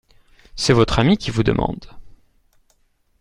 C’est 0.55 0.73
votre 0.73 0.97
ami 0.97 1.15
qui 1.15 1.29
vous 1.29 1.43
demande… 1.43 1.85